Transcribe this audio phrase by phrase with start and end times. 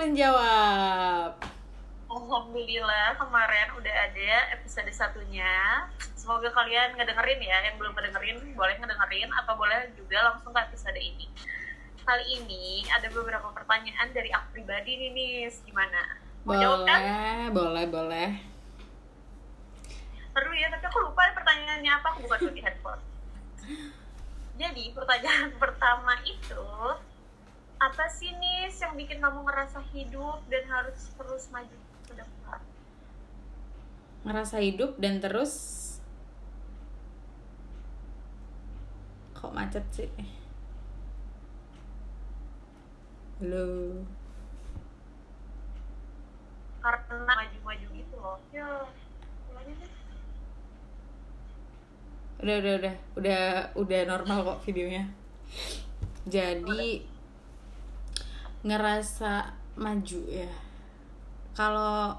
[0.00, 1.36] menjawab.
[2.08, 5.84] Alhamdulillah kemarin udah ada episode satunya.
[6.16, 10.96] Semoga kalian ngedengerin ya, yang belum ngedengerin boleh ngedengerin atau boleh juga langsung ke episode
[10.96, 11.28] ini.
[12.00, 16.16] Kali ini ada beberapa pertanyaan dari aku pribadi nih Nis, gimana?
[16.48, 17.00] Mau jawab kan?
[17.52, 18.28] Boleh, boleh, boleh.
[20.32, 23.02] Perlu ya, tapi aku lupa pertanyaannya apa, aku buka dulu di handphone.
[24.60, 26.64] Jadi pertanyaan pertama itu
[27.80, 32.60] apa sih nis yang bikin kamu ngerasa hidup dan harus terus maju ke depan?
[34.28, 35.52] Ngerasa hidup dan terus
[39.32, 40.12] kok macet sih?
[43.40, 44.04] Halo.
[46.84, 48.36] Karena maju-maju gitu loh.
[48.52, 48.84] Ya.
[52.40, 55.08] Udah, udah, udah, udah, udah normal kok videonya.
[56.28, 57.09] Jadi
[58.62, 60.50] ngerasa maju ya.
[61.56, 62.14] Kalau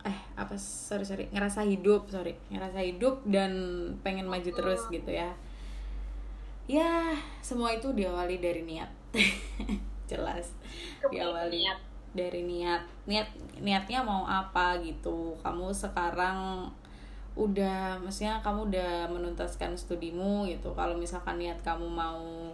[0.00, 3.52] eh apa sorry sorry ngerasa hidup sorry ngerasa hidup dan
[4.00, 5.30] pengen maju terus gitu ya.
[6.70, 8.90] Ya semua itu diawali dari niat.
[10.10, 10.54] Jelas.
[11.10, 11.78] Diawali Niat.
[12.14, 12.82] dari niat.
[13.06, 15.34] Niat niatnya mau apa gitu.
[15.42, 16.70] Kamu sekarang
[17.38, 20.74] udah maksudnya kamu udah menuntaskan studimu gitu.
[20.74, 22.50] Kalau misalkan niat kamu mau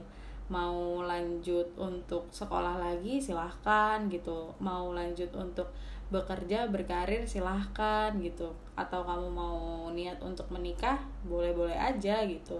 [0.46, 4.54] mau lanjut untuk sekolah lagi silahkan gitu.
[4.62, 5.70] Mau lanjut untuk
[6.10, 8.54] bekerja berkarir silahkan gitu.
[8.78, 12.58] Atau kamu mau niat untuk menikah boleh-boleh aja gitu.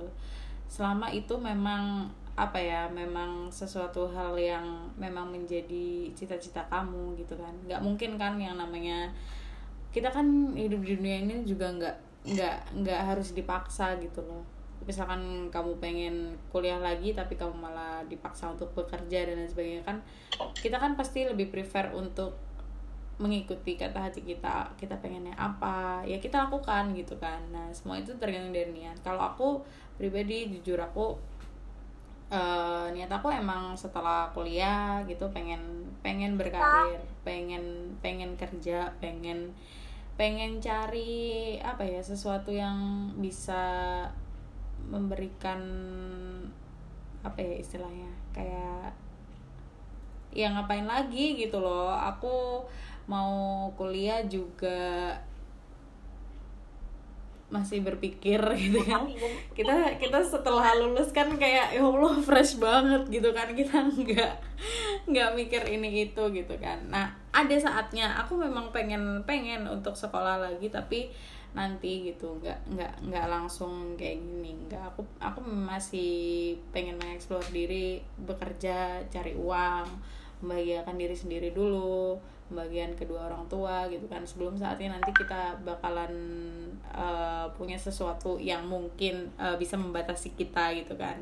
[0.66, 7.54] Selama itu memang apa ya memang sesuatu hal yang memang menjadi cita-cita kamu gitu kan.
[7.64, 9.14] Nggak mungkin kan yang namanya
[9.94, 11.96] kita kan hidup di dunia ini juga nggak
[12.26, 14.55] nggak nggak harus dipaksa gitu loh
[14.86, 19.98] misalkan kamu pengen kuliah lagi tapi kamu malah dipaksa untuk bekerja dan lain sebagainya kan
[20.54, 22.38] kita kan pasti lebih prefer untuk
[23.16, 27.40] mengikuti kata hati kita kita pengennya apa ya kita lakukan gitu kan.
[27.48, 29.00] Nah semua itu tergantung dari niat.
[29.00, 29.64] Kalau aku
[29.96, 31.16] pribadi jujur aku
[32.28, 39.56] eh, niat aku emang setelah kuliah gitu pengen pengen berkarir pengen pengen kerja pengen
[40.20, 44.04] pengen cari apa ya sesuatu yang bisa
[44.86, 45.60] memberikan
[47.26, 48.94] apa ya istilahnya kayak
[50.36, 51.34] ya ngapain lagi?
[51.34, 51.90] gitu loh.
[51.90, 52.62] Aku
[53.08, 55.14] mau kuliah juga
[57.46, 59.06] masih berpikir gitu kan.
[59.54, 63.48] Kita kita setelah lulus kan kayak ya Allah fresh banget gitu kan.
[63.56, 64.34] Kita nggak
[65.08, 66.78] nggak mikir ini itu gitu kan.
[66.90, 68.12] Nah ada saatnya.
[68.26, 71.08] Aku memang pengen pengen untuk sekolah lagi tapi
[71.52, 72.40] nanti gitu.
[72.42, 74.56] Nggak nggak nggak langsung kayak gini.
[74.66, 79.86] Nggak aku aku masih pengen mengeksplor diri bekerja cari uang
[80.44, 84.22] membahagiakan diri sendiri dulu bagian kedua orang tua gitu kan.
[84.22, 86.12] Sebelum saatnya nanti kita bakalan
[86.94, 91.18] uh, punya sesuatu yang mungkin uh, bisa membatasi kita gitu kan.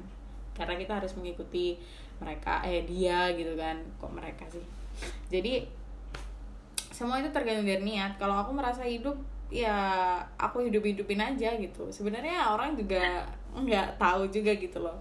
[0.55, 1.79] Karena kita harus mengikuti
[2.23, 3.81] mereka eh dia gitu kan.
[4.03, 4.62] Kok mereka sih?
[5.31, 5.65] Jadi
[6.95, 8.15] semua itu tergantung dari niat.
[8.23, 9.19] Kalau aku merasa hidup
[9.54, 9.78] ya
[10.34, 11.87] aku hidup hidupin aja gitu.
[11.94, 13.22] Sebenarnya orang juga
[13.54, 14.98] nggak tahu juga gitu loh.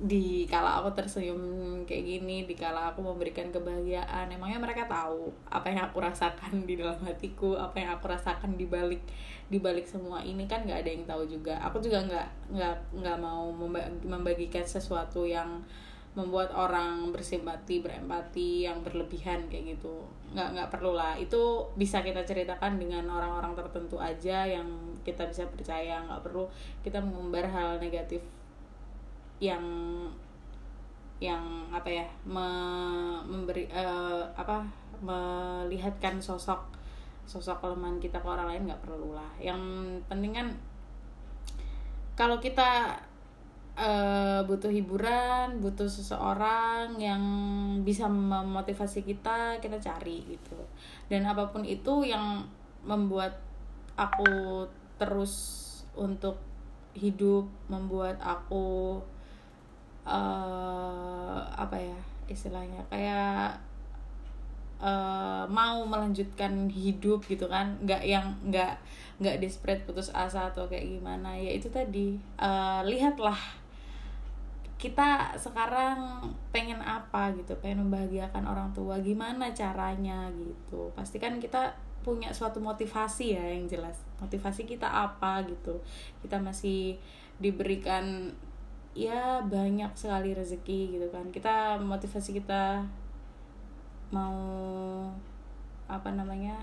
[0.00, 1.38] Di kala aku tersenyum
[1.86, 6.80] kayak gini di kala aku memberikan kebahagiaan emangnya mereka tahu apa yang aku rasakan di
[6.80, 9.06] dalam hatiku apa yang aku rasakan di balik
[9.46, 10.50] di balik semua ini?
[10.50, 11.54] Kan nggak ada yang tahu juga.
[11.62, 15.62] Aku juga nggak nggak nggak mau memba- membagikan sesuatu yang
[16.10, 20.02] membuat orang bersimpati berempati yang berlebihan kayak gitu.
[20.34, 21.14] Nggak nggak perlu lah.
[21.14, 24.66] Itu bisa kita ceritakan dengan orang-orang tertentu aja yang
[25.06, 26.02] kita bisa percaya.
[26.02, 26.50] Nggak perlu
[26.82, 28.22] kita mengumbar hal negatif
[29.38, 29.62] yang
[31.20, 34.64] yang apa ya me- memberi eh, apa
[35.04, 36.60] melihatkan sosok
[37.28, 39.30] sosok kelemahan kita ke orang lain nggak perlu lah.
[39.38, 39.62] Yang
[40.10, 40.48] penting kan
[42.18, 42.98] kalau kita
[43.78, 47.22] eh, butuh hiburan butuh seseorang yang
[47.86, 50.58] bisa memotivasi kita kita cari gitu.
[51.06, 52.44] Dan apa pun itu yang
[52.84, 53.36] membuat
[53.94, 54.64] aku
[54.96, 55.34] terus
[55.96, 56.40] untuk
[56.96, 58.98] hidup membuat aku
[60.00, 63.54] eh apa ya istilahnya kayak
[64.80, 67.76] eh, mau melanjutkan hidup gitu kan.
[67.84, 68.74] Nggak yang nggak
[69.20, 71.36] nggak desperate putus asa atau kayak gimana.
[71.36, 73.59] Ya itu tadi eh, lihatlah
[74.80, 80.88] kita sekarang pengen apa gitu pengen membahagiakan orang tua gimana caranya gitu.
[80.96, 84.00] Pasti kan kita punya suatu motivasi ya yang jelas.
[84.24, 85.76] Motivasi kita apa gitu.
[86.24, 86.96] Kita masih
[87.36, 88.32] diberikan
[88.96, 91.28] ya banyak sekali rezeki gitu kan.
[91.28, 92.80] Kita motivasi kita
[94.08, 94.40] mau
[95.92, 96.56] apa namanya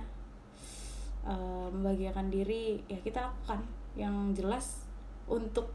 [1.22, 3.62] uh, membahagiakan diri ya kita lakukan.
[3.94, 4.66] Yang jelas
[5.30, 5.70] untuk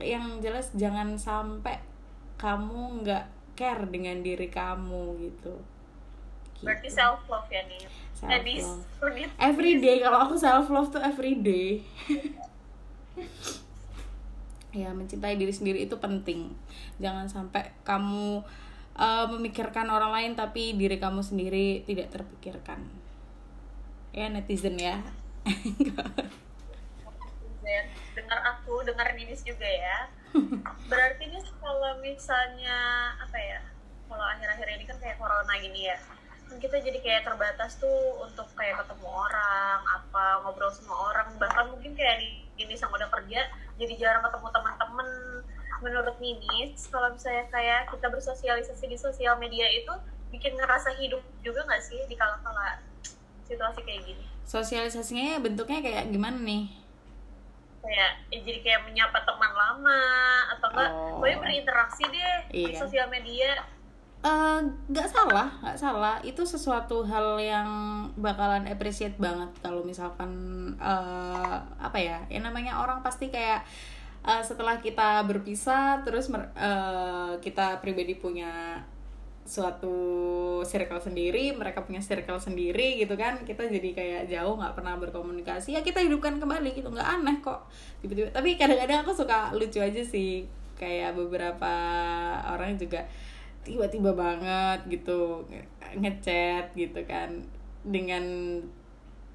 [0.00, 1.78] yang jelas jangan sampai
[2.40, 3.24] kamu nggak
[3.58, 5.54] care dengan diri kamu gitu.
[6.62, 7.82] Berarti self love ya nih
[8.14, 11.82] self love every day kalau aku self love tuh every day.
[14.72, 16.48] Ya mencintai diri sendiri itu penting.
[16.96, 18.40] Jangan sampai kamu
[18.96, 22.80] uh, memikirkan orang lain tapi diri kamu sendiri tidak terpikirkan.
[24.16, 25.04] Ya netizen ya
[28.12, 30.10] dengar aku dengar Ninis juga ya.
[30.90, 32.78] Berarti nih kalau misalnya
[33.20, 33.60] apa ya
[34.08, 35.96] kalau akhir-akhir ini kan kayak corona gini ya
[36.52, 41.32] kan kita jadi kayak terbatas tuh untuk kayak ketemu orang apa ngobrol sama orang.
[41.40, 43.48] Bahkan mungkin kayak di ini sama udah kerja
[43.80, 45.08] jadi jarang ketemu teman-teman.
[45.80, 49.90] Menurut Ninis kalau misalnya kayak kita bersosialisasi di sosial media itu
[50.28, 52.84] bikin ngerasa hidup juga nggak sih di kala-kala
[53.48, 54.24] situasi kayak gini?
[54.44, 56.81] Sosialisasinya bentuknya kayak gimana nih
[57.82, 60.02] kayak ya jadi kayak menyapa teman lama
[60.54, 61.18] atau enggak oh.
[61.18, 62.68] pokoknya berinteraksi deh iya.
[62.70, 63.58] di sosial media
[64.22, 67.68] Eh, nggak uh, salah nggak salah itu sesuatu hal yang
[68.14, 70.30] bakalan appreciate banget kalau misalkan
[70.78, 73.66] uh, apa ya yang namanya orang pasti kayak
[74.22, 78.86] uh, setelah kita berpisah terus uh, kita pribadi punya
[79.42, 79.96] suatu
[80.62, 83.42] circle sendiri mereka punya circle sendiri gitu kan.
[83.42, 85.74] Kita jadi kayak jauh nggak pernah berkomunikasi.
[85.74, 86.88] Ya kita hidupkan kembali gitu.
[86.88, 87.66] Nggak aneh kok.
[88.00, 90.46] Tiba-tiba tapi kadang-kadang aku suka lucu aja sih.
[90.78, 91.74] Kayak beberapa
[92.48, 93.06] orang juga
[93.62, 95.46] tiba-tiba banget gitu
[95.98, 97.42] ngechat gitu kan.
[97.82, 98.22] Dengan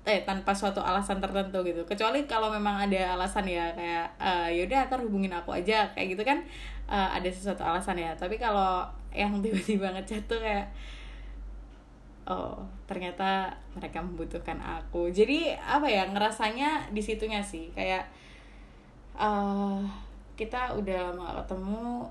[0.07, 1.83] eh tanpa suatu alasan tertentu gitu.
[1.83, 6.23] Kecuali kalau memang ada alasan ya kayak uh, yaudah ntar hubungin aku aja kayak gitu
[6.23, 6.39] kan
[6.87, 8.15] uh, ada sesuatu alasan ya.
[8.15, 10.71] Tapi kalau yang tiba-tiba ngechat tuh kayak
[12.23, 12.55] oh
[12.87, 15.11] ternyata mereka membutuhkan aku.
[15.11, 18.07] Jadi apa ya ngerasanya di situnya sih kayak
[19.19, 19.83] uh,
[20.39, 22.07] kita udah lama ketemu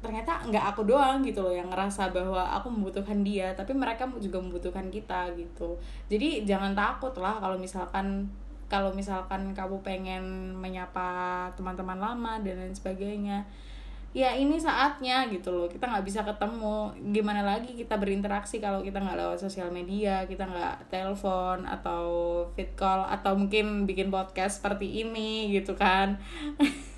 [0.00, 4.40] ternyata nggak aku doang gitu loh yang ngerasa bahwa aku membutuhkan dia tapi mereka juga
[4.40, 5.76] membutuhkan kita gitu.
[6.08, 8.28] Jadi jangan takut lah kalau misalkan
[8.70, 13.44] kalau misalkan kamu pengen menyapa teman-teman lama dan lain sebagainya
[14.10, 15.68] ya ini saatnya gitu loh.
[15.70, 16.90] Kita nggak bisa ketemu.
[17.14, 22.02] Gimana lagi kita berinteraksi kalau kita nggak lewat sosial media kita nggak telepon atau
[22.56, 26.18] fit call atau mungkin bikin podcast seperti ini gitu kan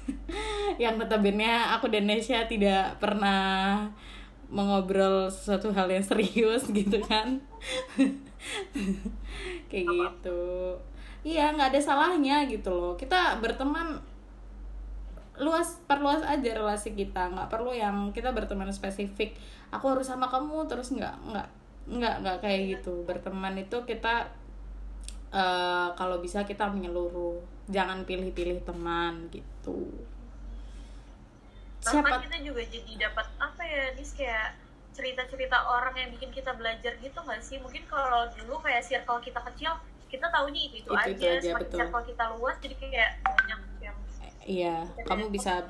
[0.82, 3.88] yang notabene aku dan Nesya tidak pernah
[4.52, 7.40] mengobrol sesuatu hal yang serius gitu kan.
[9.72, 10.42] Kayak gitu.
[11.24, 12.92] Iya nggak ada salahnya gitu loh.
[13.00, 14.02] Kita berteman
[15.40, 17.32] luas perluas aja relasi kita.
[17.32, 19.34] Nggak perlu yang kita berteman spesifik
[19.72, 21.48] aku harus sama kamu terus nggak nggak
[21.88, 23.08] nggak nggak kayak gitu.
[23.08, 24.28] Berteman itu kita
[25.32, 29.90] uh, kalau bisa kita menyeluruh jangan pilih-pilih teman gitu.
[31.82, 34.48] Siapa kita juga jadi dapat apa ya nih kayak
[34.92, 37.58] cerita-cerita orang yang bikin kita belajar gitu nggak sih?
[37.58, 39.74] Mungkin kalau dulu kayak circle kita kecil
[40.12, 41.78] kita tahunya itu itu, itu, aja, itu aja semakin betul.
[41.80, 43.96] circle kita luas jadi kayak banyak yang
[44.42, 44.76] iya
[45.08, 45.64] kamu bisa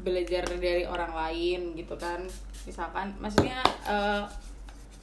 [0.00, 2.24] belajar dari orang lain gitu kan.
[2.64, 4.24] Misalkan maksudnya uh,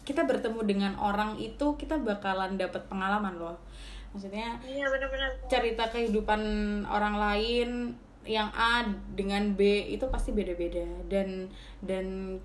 [0.01, 3.57] kita bertemu dengan orang itu kita bakalan dapat pengalaman loh
[4.11, 5.31] maksudnya iya, bener -bener.
[5.47, 6.41] cerita kehidupan
[6.87, 7.69] orang lain
[8.25, 8.85] yang A
[9.17, 10.85] dengan B itu pasti beda-beda.
[11.09, 11.49] Dan
[11.81, 12.37] dan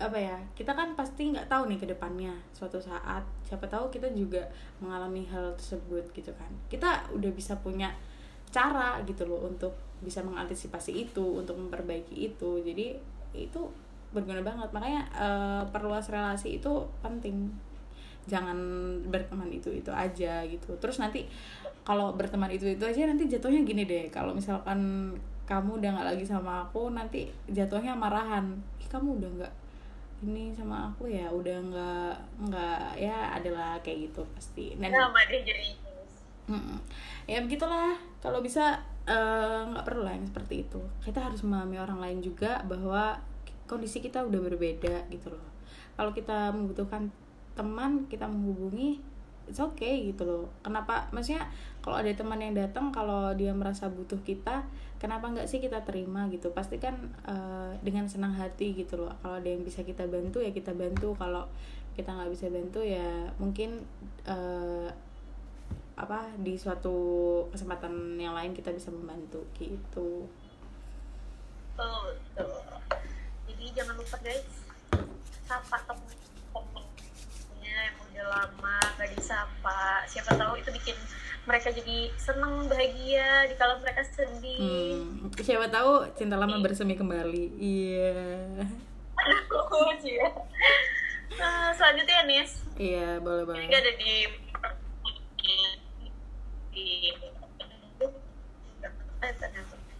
[0.00, 2.34] apa ya kita kan pasti nggak tahu nih ke depannya.
[2.54, 4.46] Suatu saat siapa tahu kita juga
[4.78, 6.50] mengalami hal tersebut gitu kan.
[6.70, 7.90] Kita udah bisa punya
[8.50, 12.62] cara gitu loh untuk bisa mengantisipasi itu untuk memperbaiki itu.
[12.62, 12.96] Jadi
[13.34, 13.60] itu
[14.14, 14.70] berguna banget.
[14.70, 17.50] Makanya uh, perluas relasi itu penting
[18.28, 18.56] jangan
[19.08, 20.76] berteman itu itu aja gitu.
[20.76, 21.24] Terus nanti
[21.86, 24.12] kalau berteman itu itu aja nanti jatuhnya gini deh.
[24.12, 25.12] Kalau misalkan
[25.48, 28.54] kamu udah nggak lagi sama aku nanti jatuhnya marahan.
[28.78, 29.54] Ih kamu udah nggak
[30.26, 31.26] ini sama aku ya?
[31.32, 32.14] Udah nggak
[32.50, 34.76] nggak ya adalah kayak gitu pasti.
[34.76, 35.68] Dan sama deh jadi
[36.50, 36.78] mm
[37.30, 37.94] ya begitulah.
[38.20, 40.80] Kalau bisa eh, nggak uh, perlu lah yang seperti itu.
[41.00, 43.16] Kita harus memahami orang lain juga bahwa
[43.70, 45.46] kondisi kita udah berbeda gitu loh.
[45.94, 47.10] Kalau kita membutuhkan
[47.60, 49.04] teman kita menghubungi
[49.50, 50.46] it's okay gitu loh.
[50.62, 51.10] Kenapa?
[51.10, 51.50] Maksudnya
[51.82, 54.62] kalau ada teman yang datang kalau dia merasa butuh kita
[55.02, 56.54] kenapa nggak sih kita terima gitu?
[56.54, 56.94] Pasti kan
[57.26, 59.10] uh, dengan senang hati gitu loh.
[59.20, 61.18] Kalau ada yang bisa kita bantu ya kita bantu.
[61.18, 61.50] Kalau
[61.98, 63.82] kita nggak bisa bantu ya mungkin
[64.24, 64.88] uh,
[65.98, 66.96] apa di suatu
[67.52, 70.24] kesempatan yang lain kita bisa membantu gitu.
[71.74, 72.14] Betul.
[73.50, 74.46] Jadi jangan lupa guys
[75.50, 76.19] sapa yang
[78.20, 80.92] udah lama gak disapa siapa tahu itu bikin
[81.42, 87.56] mereka jadi seneng bahagia di kalau mereka sedih Hmm, siapa tahu cinta lama bersemi kembali.
[87.56, 88.12] Iya.
[89.16, 90.28] Aduh, cia.
[91.32, 93.64] Nah, selanjutnya Nis Iya, boleh ini banget.
[93.66, 94.12] nggak ada di.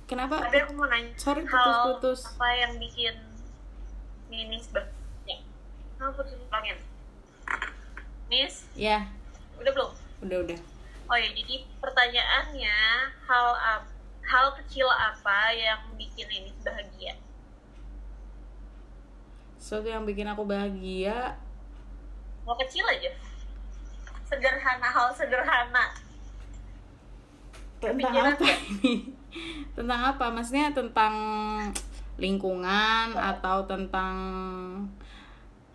[0.05, 0.43] Kenapa?
[0.43, 2.27] tapi aku mau nanya Sorry, putus-putus.
[2.29, 3.15] apa yang bikin
[4.27, 4.91] Ninis ber
[5.25, 5.39] ya.
[5.95, 6.79] Kenapa putus ulangin
[8.31, 9.05] Nis Ya,
[9.59, 9.91] udah belum?
[10.23, 10.59] Udah udah.
[11.11, 12.77] oh ya jadi pertanyaannya
[13.27, 13.47] hal
[14.23, 17.19] hal kecil apa yang bikin Ninis bahagia?
[19.59, 21.35] Sesuatu yang bikin aku bahagia?
[22.47, 23.11] Mau kecil aja.
[24.25, 25.91] Sederhana hal sederhana.
[27.83, 28.47] Tentang Kepikiran apa
[28.79, 28.95] ini?
[29.75, 30.25] tentang apa?
[30.31, 31.15] Maksudnya tentang
[32.17, 34.15] lingkungan atau tentang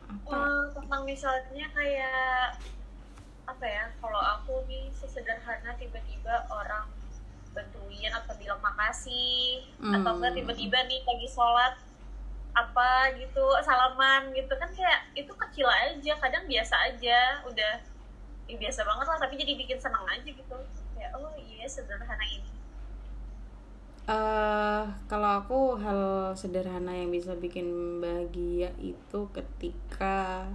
[0.06, 0.38] apa?
[0.38, 2.60] Eh, tentang misalnya kayak
[3.46, 6.90] apa ya kalau aku nih sesederhana tiba-tiba orang
[7.54, 10.18] bantuin atau bilang makasih atau Hmm.
[10.18, 11.74] enggak tiba-tiba nih lagi sholat
[12.56, 17.74] apa gitu salaman gitu kan kayak itu kecil aja kadang biasa aja udah
[18.48, 20.58] ya biasa banget lah tapi jadi bikin seneng aja gitu
[20.96, 22.55] kayak oh iya sederhana ini
[24.06, 30.46] eh kalau aku hal sederhana yang bisa bikin bahagia itu ketika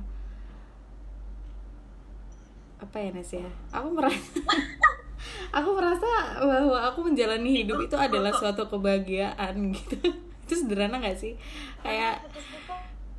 [2.79, 3.51] apa ya Nes ya?
[3.75, 4.39] Aku merasa
[5.59, 6.07] aku merasa
[6.39, 9.99] bahwa aku menjalani hidup itu adalah suatu kebahagiaan gitu.
[10.47, 11.35] itu sederhana nggak sih?
[11.83, 12.23] Kayak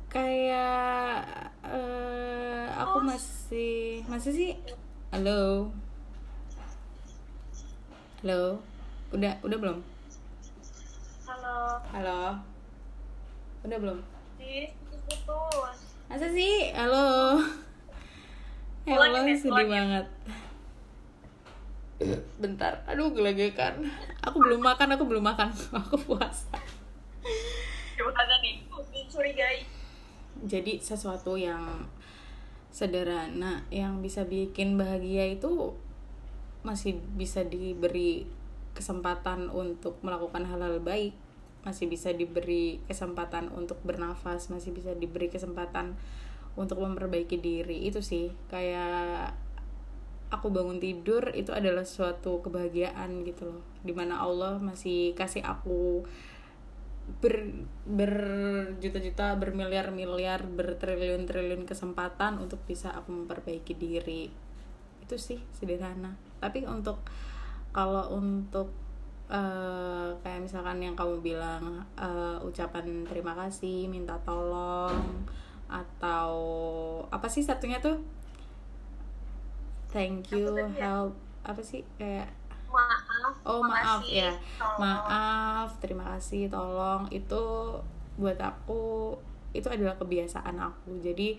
[0.08, 1.24] kayak
[1.64, 4.50] eh aku masih masih sih
[5.08, 5.72] halo
[8.20, 8.60] halo
[9.16, 9.91] udah udah belum
[11.80, 12.36] halo.
[13.62, 13.98] Udah belum?
[14.36, 15.78] Di putus
[16.10, 16.74] masa sih?
[16.76, 17.38] Halo.
[18.82, 20.06] Ya Allah Nis, sedih banget.
[22.42, 22.82] Bentar.
[22.90, 23.86] Aduh gelegekan.
[24.26, 25.48] Aku belum makan aku belum makan.
[25.86, 26.58] Aku puasa
[28.02, 28.56] gimana nih
[28.90, 29.62] dicurigai
[30.42, 31.86] jadi sesuatu yang
[32.72, 35.76] sederhana yang bisa bikin bahagia itu
[36.66, 38.26] masih bisa diberi
[38.72, 41.12] kesempatan untuk melakukan hal-hal baik
[41.62, 45.94] masih bisa diberi kesempatan untuk bernafas masih bisa diberi kesempatan
[46.58, 47.86] untuk memperbaiki diri.
[47.86, 49.32] Itu sih kayak
[50.32, 53.62] aku bangun tidur itu adalah suatu kebahagiaan gitu loh.
[53.84, 56.02] Di mana Allah masih kasih aku
[57.02, 57.50] ber
[57.84, 64.32] berjuta-juta bermiliar-miliar bertriliun-triliun kesempatan untuk bisa aku memperbaiki diri.
[65.04, 66.16] Itu sih sederhana.
[66.40, 67.04] Tapi untuk
[67.76, 68.72] kalau untuk
[69.32, 75.24] eh, kayak misalkan yang kamu bilang eh, ucapan terima kasih minta tolong
[75.72, 76.32] atau
[77.08, 77.96] apa sih satunya tuh
[79.88, 80.68] thank you ya?
[80.84, 81.16] help
[81.48, 82.28] apa sih kayak
[82.68, 83.12] maaf
[83.42, 84.80] Oh maaf ya, tolong.
[84.80, 87.42] maaf, terima kasih, tolong itu
[88.16, 89.12] buat aku
[89.52, 90.96] itu adalah kebiasaan aku.
[91.02, 91.36] Jadi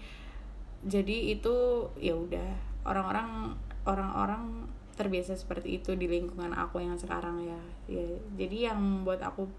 [0.84, 1.56] jadi itu
[1.98, 2.50] ya udah
[2.84, 3.56] orang-orang
[3.88, 7.62] orang-orang terbiasa seperti itu di lingkungan aku yang sekarang ya.
[7.90, 8.06] Ya
[8.38, 9.50] jadi yang buat aku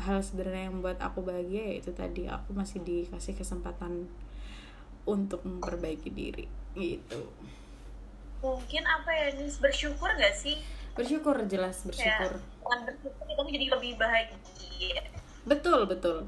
[0.00, 4.08] hal sederhana yang membuat aku bahagia ya itu tadi aku masih dikasih kesempatan
[5.04, 7.28] untuk memperbaiki diri gitu.
[8.42, 10.58] mungkin apa ya Nis bersyukur gak sih
[10.92, 12.36] Bersyukur jelas bersyukur.
[12.36, 15.00] Dengan bersyukur kita jadi lebih bahagia
[15.42, 16.26] Betul betul.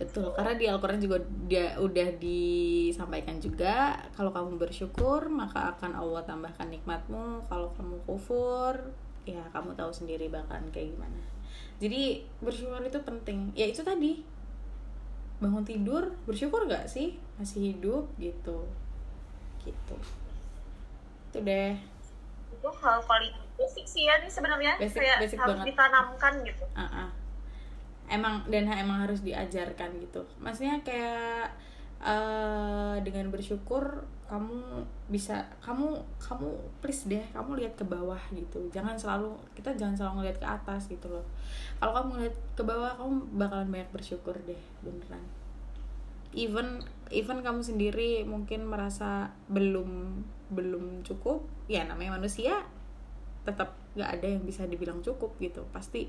[0.00, 6.24] Betul, karena di Al-Quran juga dia udah disampaikan juga kalau kamu bersyukur maka akan Allah
[6.24, 7.44] tambahkan nikmatmu.
[7.52, 8.80] Kalau kamu kufur,
[9.28, 11.20] ya kamu tahu sendiri bakalan kayak gimana.
[11.84, 13.52] Jadi bersyukur itu penting.
[13.52, 14.24] Ya itu tadi
[15.36, 18.64] bangun tidur bersyukur gak sih masih hidup gitu,
[19.64, 19.96] gitu.
[21.28, 21.76] Itu deh.
[22.50, 25.66] itu hal paling basic sih ya nih sebenarnya kayak basic harus banget.
[25.72, 27.08] ditanamkan gitu Ah, ah.
[28.10, 30.26] Emang dan emang harus diajarkan gitu.
[30.42, 31.54] Maksudnya kayak
[32.00, 36.48] eh dengan bersyukur kamu bisa kamu kamu
[36.78, 38.70] please deh kamu lihat ke bawah gitu.
[38.70, 41.26] Jangan selalu kita jangan selalu ngeliat ke atas gitu loh.
[41.82, 45.22] Kalau kamu ngeliat ke bawah kamu bakalan banyak bersyukur deh beneran.
[46.30, 50.22] Even even kamu sendiri mungkin merasa belum
[50.54, 52.64] belum cukup ya namanya manusia
[53.42, 55.66] tetap nggak ada yang bisa dibilang cukup gitu.
[55.74, 56.06] Pasti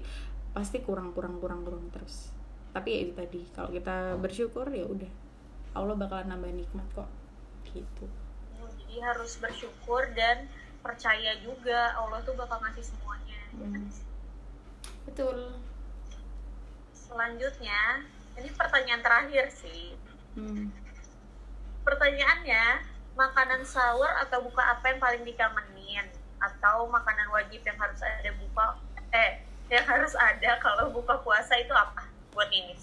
[0.52, 2.32] pasti kurang kurang kurang kurang terus.
[2.72, 5.12] Tapi ya itu tadi kalau kita bersyukur ya udah.
[5.72, 7.08] Allah bakalan nambah nikmat kok.
[7.72, 8.06] Gitu.
[8.60, 10.52] Jadi harus bersyukur dan
[10.84, 13.42] percaya juga Allah tuh bakal ngasih semuanya?
[13.56, 13.88] Hmm.
[15.08, 15.56] betul.
[16.92, 18.04] Selanjutnya
[18.36, 19.96] ini pertanyaan terakhir sih.
[20.32, 20.72] Hmm.
[21.84, 22.88] pertanyaannya
[23.20, 26.08] makanan sahur atau buka apa yang paling dikangenin?
[26.40, 28.80] Atau makanan wajib yang harus ada buka
[29.12, 32.04] eh yang harus ada kalau buka puasa itu apa
[32.36, 32.76] buat ini?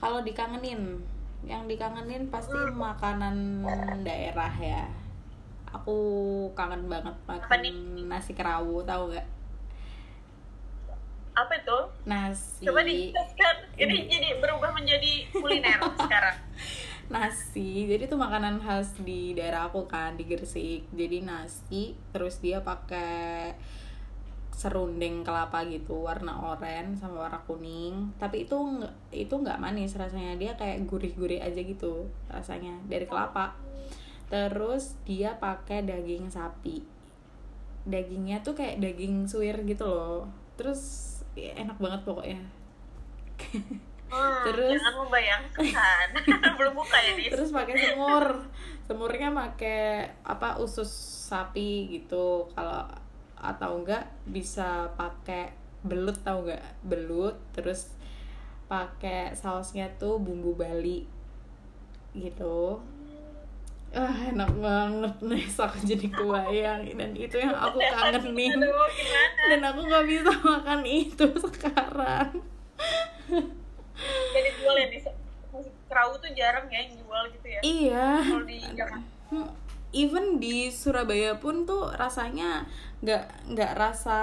[0.00, 1.04] Kalau dikangenin
[1.44, 2.80] yang dikangenin pasti Hmm.
[2.80, 3.36] makanan
[4.00, 4.88] daerah ya.
[5.72, 5.96] Aku
[6.52, 7.60] kangen banget makan
[8.08, 9.28] nasi kerawu tahu nggak?
[11.32, 11.78] Apa itu?
[12.04, 13.56] Nasi coba dijelaskan.
[13.76, 16.36] Ini jadi berubah menjadi kuliner sekarang.
[17.08, 20.88] Nasi jadi itu makanan khas di daerah aku kan di Gresik.
[20.92, 23.56] Jadi nasi terus dia pakai
[24.52, 28.12] serundeng kelapa gitu warna oranye sama warna kuning.
[28.20, 30.36] Tapi itu nggak itu nggak manis rasanya.
[30.36, 33.56] Dia kayak gurih-gurih aja gitu rasanya dari kelapa.
[34.28, 36.84] Terus dia pakai daging sapi.
[37.82, 40.30] Dagingnya tuh kayak daging suwir gitu loh.
[40.54, 40.80] Terus
[41.34, 42.40] ya, enak banget pokoknya.
[44.12, 46.06] Hmm, Terus- jangan membayangkan.
[46.60, 48.44] Belum buka ya terus pakai semur.
[48.84, 50.92] Semurnya pakai apa usus
[51.32, 52.44] sapi gitu.
[52.52, 52.84] Kalau
[53.42, 55.50] atau enggak bisa pakai
[55.82, 56.62] belut tahu enggak?
[56.86, 57.90] Belut terus
[58.70, 61.04] pakai sausnya tuh bumbu Bali
[62.14, 62.78] gitu.
[63.92, 65.14] Ah enak banget.
[65.28, 68.56] Nih aku jadi kebayang dan itu yang aku kangenin.
[68.56, 69.42] Aduh, gimana?
[69.52, 72.30] Dan aku nggak bisa makan itu sekarang.
[74.32, 74.98] Jadi jual ya di
[75.92, 77.60] kerawu tuh jarang ya yang jual gitu ya?
[77.60, 78.08] Iya.
[78.24, 79.12] Kalau di Jakarta
[79.92, 82.64] even di Surabaya pun tuh rasanya
[83.04, 84.18] nggak nggak rasa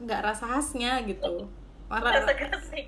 [0.00, 1.46] nggak rasa khasnya gitu.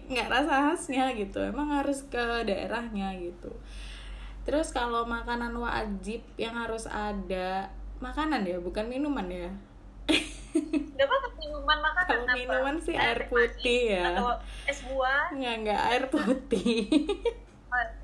[0.08, 1.38] Nggak rasa khasnya gitu.
[1.44, 3.52] Emang harus ke daerahnya gitu.
[4.42, 7.70] Terus kalau makanan wajib yang harus ada
[8.02, 9.50] makanan ya bukan minuman ya?
[10.98, 11.08] Gak
[11.40, 14.04] minuman makanan Kalau minuman sih air putih manis ya.
[14.12, 14.28] Atau
[14.68, 15.32] es buah.
[15.32, 16.84] Nggak nggak air putih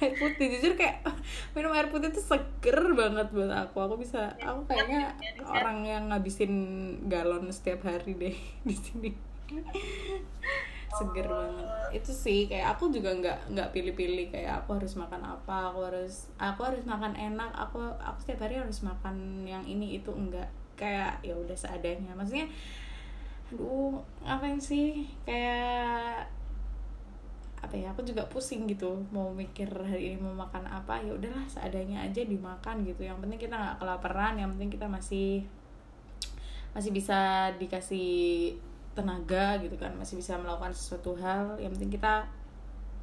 [0.00, 0.46] air putih.
[0.58, 1.04] Jujur kayak
[1.54, 3.76] minum air putih itu seger banget buat aku.
[3.84, 6.52] Aku bisa aku kayaknya Ya, orang yang ngabisin
[7.06, 8.36] galon setiap hari deh
[8.68, 9.10] di sini.
[10.88, 11.68] Seger banget.
[12.00, 14.32] Itu sih kayak aku juga nggak nggak pilih-pilih.
[14.32, 17.50] Kayak aku harus makan apa aku harus aku harus makan enak.
[17.56, 20.48] Aku aku setiap hari harus makan yang ini itu enggak.
[20.78, 22.14] Kayak ya udah seadanya.
[22.16, 22.48] Maksudnya
[23.48, 25.08] aduh apa sih?
[25.24, 26.28] Kayak
[27.58, 31.42] apa ya aku juga pusing gitu mau mikir hari ini mau makan apa ya udahlah
[31.50, 33.02] seadanya aja dimakan gitu.
[33.02, 35.42] Yang penting kita nggak kelaparan yang penting kita masih
[36.72, 38.54] masih bisa dikasih
[38.94, 42.26] tenaga gitu kan masih bisa melakukan sesuatu hal yang penting kita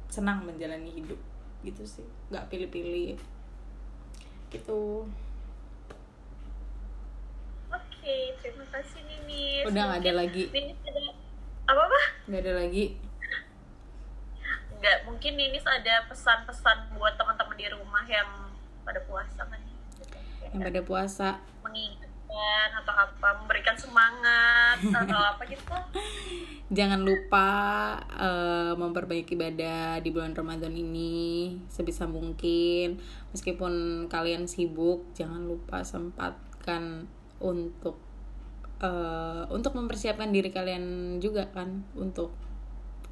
[0.08, 1.18] senang menjalani hidup
[1.60, 3.16] gitu sih nggak pilih-pilih.
[4.46, 4.82] Gitu.
[7.66, 9.66] Oke, terima kasih Ninis.
[9.66, 10.44] udah nggak ada lagi.
[10.54, 11.02] Ninis ada
[11.66, 12.00] apa apa?
[12.30, 13.05] nggak ada lagi
[15.16, 18.52] mungkin Ninis ada pesan-pesan buat teman-teman di rumah yang
[18.84, 19.56] pada puasa kan?
[20.52, 21.28] yang pada puasa
[21.64, 24.76] Mengingatkan atau apa, memberikan semangat
[25.08, 25.72] atau apa gitu.
[26.68, 27.48] jangan lupa
[28.12, 33.00] eh, memperbaiki ibadah di bulan Ramadan ini sebisa mungkin
[33.32, 37.08] meskipun kalian sibuk jangan lupa sempatkan
[37.40, 37.96] untuk
[38.84, 42.36] eh, untuk mempersiapkan diri kalian juga kan untuk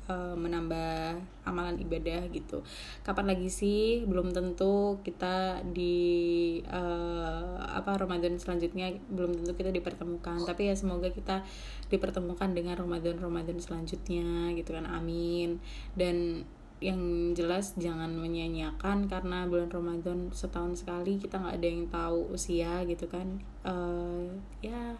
[0.08, 2.64] eh, menambah amalan ibadah gitu.
[3.04, 4.04] Kapan lagi sih?
[4.04, 10.42] Belum tentu kita di eh, apa Ramadan selanjutnya belum tentu kita dipertemukan.
[10.44, 11.44] Tapi ya semoga kita
[11.88, 14.88] dipertemukan dengan Ramadan Ramadan selanjutnya gitu kan.
[14.88, 15.60] Amin.
[15.96, 16.48] Dan
[16.84, 22.84] yang jelas jangan menyia-nyiakan karena bulan Ramadan setahun sekali kita nggak ada yang tahu usia
[22.84, 23.40] gitu kan.
[23.64, 24.24] Eh,
[24.60, 24.98] ya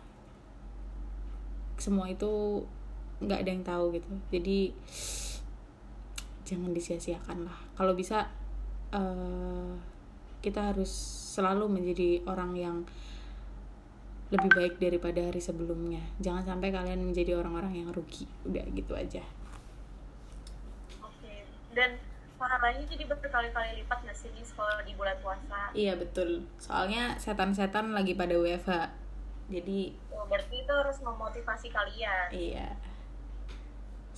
[1.77, 2.65] semua itu
[3.23, 4.11] nggak ada yang tahu gitu.
[4.35, 4.59] Jadi
[6.45, 7.59] jangan disia-siakan lah.
[7.79, 8.29] Kalau bisa
[8.93, 9.73] eh,
[10.45, 10.91] kita harus
[11.35, 12.77] selalu menjadi orang yang
[14.33, 16.03] lebih baik daripada hari sebelumnya.
[16.19, 18.27] Jangan sampai kalian menjadi orang-orang yang rugi.
[18.45, 19.23] Udah gitu aja.
[21.01, 21.47] Oke.
[21.71, 21.97] Dan
[22.35, 25.71] pahalanya jadi berkali-kali lipat nggak sih kalau di bulan puasa?
[25.73, 26.45] iya betul.
[26.59, 28.91] Soalnya setan-setan lagi pada WFH
[29.51, 32.29] jadi Oh, berarti itu harus memotivasi kalian.
[32.33, 32.69] iya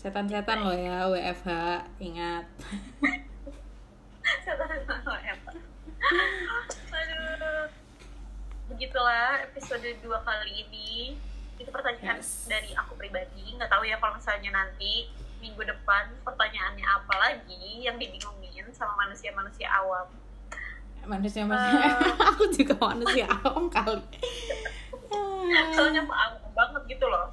[0.06, 1.50] setan-setan loh ya WFH
[1.98, 2.46] ingat
[6.94, 7.66] Aduh.
[8.70, 11.18] Begitulah episode dua kali ini.
[11.58, 12.46] Itu pertanyaan Yes.
[12.46, 13.54] dari aku pribadi.
[13.58, 15.10] Nggak tahu ya kalau misalnya nanti
[15.42, 20.06] minggu depan pertanyaannya apa lagi yang dibingungin sama manusia-manusia awam.
[21.06, 21.86] manusia manusia
[22.34, 24.02] aku juga manusia awam kali
[25.70, 27.30] Soalnya aku awam banget gitu loh.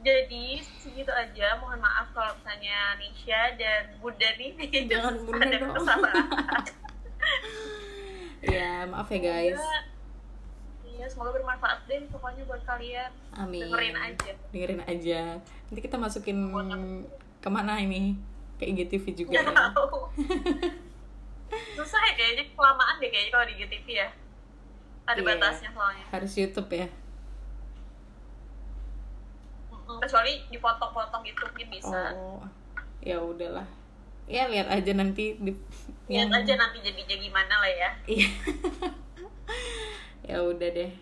[0.00, 0.46] Jadi
[0.80, 1.60] segitu aja.
[1.60, 4.50] Mohon maaf kalau misalnya Nisha dan Bunda nih
[4.88, 5.76] Jangan Bunda ada dong.
[8.54, 9.60] ya maaf ya guys.
[10.84, 13.10] Iya semoga bermanfaat deh pokoknya buat kalian.
[13.36, 13.68] Amin.
[13.68, 14.32] Dengerin aja.
[14.52, 15.20] Dengerin aja.
[15.68, 16.48] Nanti kita masukin
[17.40, 18.16] ke mana ini?
[18.60, 19.72] Ke IGTV juga nggak ya.
[19.72, 19.96] tahu.
[21.76, 22.44] Susah ya kayaknya.
[22.52, 24.08] Kelamaan deh kayaknya kalau di GTV ya.
[25.08, 25.26] Ada Iya.
[25.26, 26.04] batasnya soalnya.
[26.12, 26.88] Harus YouTube ya
[30.00, 32.16] kecuali dipotong-potong gitu mungkin bisa.
[32.16, 32.42] Oh
[33.00, 33.66] ya udahlah.
[34.30, 35.52] Ya lihat aja nanti di
[36.06, 37.90] lihat yang- aja nanti jadinya gimana lah ya.
[38.06, 38.30] Iya.
[40.30, 40.92] Ya udah deh.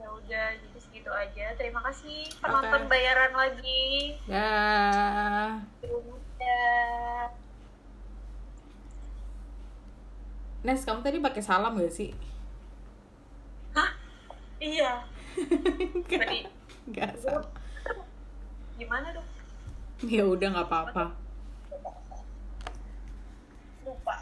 [0.00, 1.52] Ya udah jadi segitu aja.
[1.58, 2.90] Terima kasih penonton Oke.
[2.90, 4.16] bayaran lagi.
[4.24, 5.60] Dah.
[5.84, 7.28] Dadah.
[10.64, 12.10] Nes kamu tadi pakai salam gak sih?
[13.76, 13.90] Hah?
[14.56, 15.04] Iya.
[16.08, 16.48] Tadi.
[16.96, 17.44] Gak salam
[18.76, 19.24] gimana dong
[20.04, 21.04] ya udah nggak apa-apa.
[23.88, 24.14] Lupa.